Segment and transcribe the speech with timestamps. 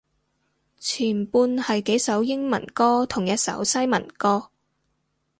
[0.79, 4.49] 前半係幾首英文歌同一首西文歌